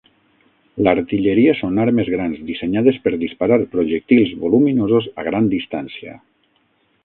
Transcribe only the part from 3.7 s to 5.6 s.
projectils voluminosos a gran